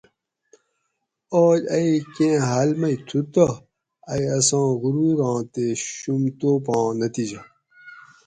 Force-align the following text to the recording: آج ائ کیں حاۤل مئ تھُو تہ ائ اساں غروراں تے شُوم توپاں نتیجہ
آج 1.43 1.59
ائ 1.75 1.89
کیں 2.13 2.37
حاۤل 2.47 2.69
مئ 2.81 2.95
تھُو 3.07 3.19
تہ 3.33 3.45
ائ 4.13 4.23
اساں 4.37 4.69
غروراں 4.81 5.39
تے 5.53 5.65
شُوم 5.97 6.23
توپاں 6.39 6.85
نتیجہ 7.01 7.41